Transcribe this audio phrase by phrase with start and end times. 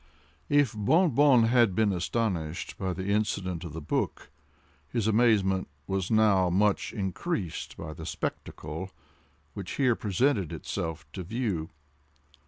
[0.49, 4.31] If Bon Bon had been astonished at the incident of the book,
[4.89, 8.89] his amazement was now much increased by the spectacle
[9.53, 11.69] which here presented itself to view.